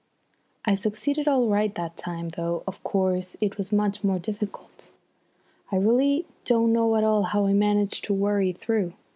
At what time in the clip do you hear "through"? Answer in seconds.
8.51-8.93